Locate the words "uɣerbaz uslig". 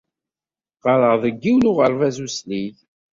1.71-2.75